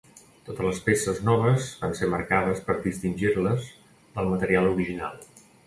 Totes 0.45 0.63
les 0.67 0.79
peces 0.87 1.19
noves 1.27 1.67
van 1.83 1.93
ser 1.99 2.09
marcades 2.15 2.65
per 2.71 2.77
distingir-les 2.87 3.71
del 4.17 4.35
material 4.35 4.73
original. 4.75 5.25